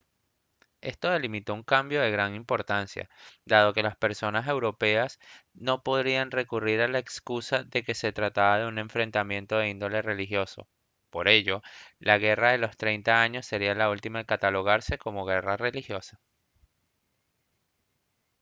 esto 0.81 1.11
delimitó 1.11 1.53
un 1.53 1.61
cambio 1.61 2.01
de 2.01 2.09
gran 2.09 2.33
importancia 2.33 3.07
dado 3.45 3.71
que 3.71 3.83
las 3.83 3.95
potencias 3.97 4.47
europeas 4.47 5.19
no 5.53 5.83
podrían 5.83 6.31
recurrir 6.31 6.81
a 6.81 6.87
la 6.87 6.97
excusa 6.97 7.61
de 7.61 7.83
que 7.83 7.93
se 7.93 8.11
trataba 8.11 8.57
de 8.57 8.81
enfrentamientos 8.81 9.59
de 9.59 9.69
índole 9.69 10.01
religioso 10.01 10.67
por 11.11 11.27
ello 11.27 11.61
la 11.99 12.17
guerra 12.17 12.51
de 12.53 12.57
los 12.57 12.77
treinta 12.77 13.21
años 13.21 13.45
sería 13.45 13.75
la 13.75 13.91
última 13.91 14.21
en 14.21 14.25
catalogarse 14.25 14.97
como 14.97 15.23
guerra 15.23 15.55
religiosa 15.55 16.19